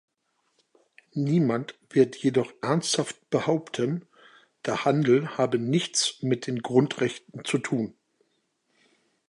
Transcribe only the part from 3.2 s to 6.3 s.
behaupten, der Handel habe nichts